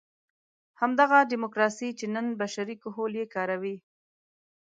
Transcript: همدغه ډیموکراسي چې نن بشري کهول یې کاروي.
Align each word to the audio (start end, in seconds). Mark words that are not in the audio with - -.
همدغه 0.81 1.17
ډیموکراسي 1.31 1.89
چې 1.99 2.05
نن 2.15 2.25
بشري 2.41 2.75
کهول 2.83 3.11
یې 3.21 3.25
کاروي. 3.35 3.75